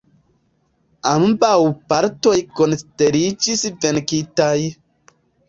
[1.09, 1.51] Ambaŭ
[1.93, 4.57] partoj konsideriĝis venkintaj.